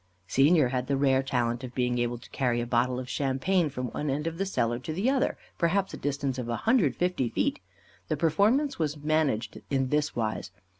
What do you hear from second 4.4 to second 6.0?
cellar to the other, perhaps a